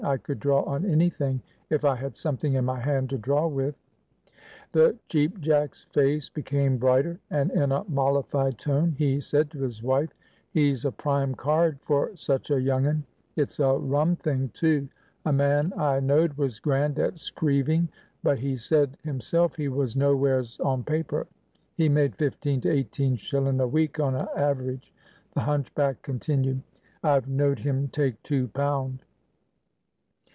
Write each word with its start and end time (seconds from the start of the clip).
"I 0.03 0.17
could 0.17 0.39
draw 0.39 0.63
on 0.63 0.83
any 0.83 1.11
thing, 1.11 1.43
if 1.69 1.85
I 1.85 1.95
had 1.95 2.15
something 2.15 2.55
in 2.55 2.65
my 2.65 2.79
hand 2.79 3.11
to 3.11 3.19
draw 3.19 3.45
with." 3.45 3.75
The 4.71 4.97
Cheap 5.09 5.39
Jack's 5.41 5.83
face 5.93 6.27
became 6.27 6.79
brighter, 6.79 7.19
and 7.29 7.51
in 7.51 7.71
a 7.71 7.83
mollified 7.87 8.57
tone 8.57 8.93
he 8.97 9.19
said 9.21 9.51
to 9.51 9.59
his 9.59 9.83
wife, 9.83 10.09
"He's 10.49 10.85
a 10.85 10.91
prime 10.91 11.35
card 11.35 11.77
for 11.83 12.15
such 12.15 12.49
a 12.49 12.59
young 12.59 12.87
un. 12.87 13.03
It's 13.35 13.59
a 13.59 13.73
rum 13.77 14.15
thing, 14.15 14.49
too! 14.55 14.89
A 15.23 15.31
man 15.31 15.71
I 15.77 15.99
knowed 15.99 16.33
was 16.33 16.59
grand 16.59 16.97
at 16.97 17.19
screeving, 17.19 17.87
but 18.23 18.39
he 18.39 18.57
said 18.57 18.97
himself 19.03 19.55
he 19.55 19.67
was 19.67 19.95
nowheres 19.95 20.59
on 20.61 20.83
paper. 20.83 21.27
He 21.75 21.89
made 21.89 22.15
fifteen 22.15 22.59
to 22.61 22.69
eighteen 22.71 23.17
shillin' 23.17 23.59
a 23.59 23.67
week 23.67 23.99
on 23.99 24.15
a 24.15 24.27
average," 24.35 24.91
the 25.35 25.41
hunchback 25.41 26.01
continued. 26.01 26.63
"I've 27.03 27.27
knowed 27.27 27.59
him 27.59 27.87
take 27.89 28.23
two 28.23 28.47
pound." 28.47 29.03